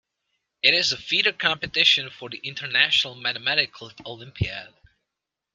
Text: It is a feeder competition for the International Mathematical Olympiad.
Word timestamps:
It 0.63 0.73
is 0.73 0.91
a 0.91 0.97
feeder 0.97 1.31
competition 1.31 2.09
for 2.09 2.27
the 2.27 2.37
International 2.39 3.13
Mathematical 3.13 3.91
Olympiad. 4.03 4.73